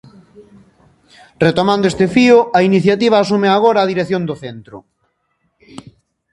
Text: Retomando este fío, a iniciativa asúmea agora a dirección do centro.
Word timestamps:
Retomando 1.45 1.85
este 1.91 2.05
fío, 2.15 2.37
a 2.57 2.59
iniciativa 2.69 3.15
asúmea 3.19 3.53
agora 3.55 3.79
a 3.81 3.89
dirección 3.91 4.21
do 4.29 4.35
centro. 4.43 4.77